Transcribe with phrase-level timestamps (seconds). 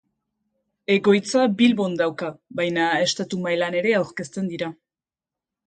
[0.93, 4.75] Egoitza Bilbon dauka, baina estatu mailan ere aurkezten dira.